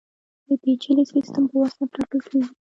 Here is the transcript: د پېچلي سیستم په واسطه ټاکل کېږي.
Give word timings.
د 0.47 0.49
پېچلي 0.63 1.03
سیستم 1.13 1.43
په 1.49 1.55
واسطه 1.61 1.85
ټاکل 1.93 2.19
کېږي. 2.29 2.51